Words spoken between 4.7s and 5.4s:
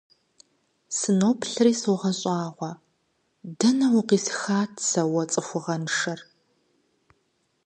сэ уэ